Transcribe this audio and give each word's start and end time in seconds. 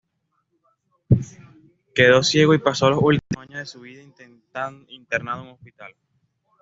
Quedó 1.93 2.23
ciego 2.23 2.55
y 2.55 2.57
pasó 2.57 2.89
los 2.89 2.97
últimos 3.03 3.21
años 3.47 3.59
de 3.59 3.65
su 3.67 3.81
vida 3.81 4.01
internado 4.01 5.41
en 5.43 5.47
un 5.49 5.53
hospital. 5.53 5.93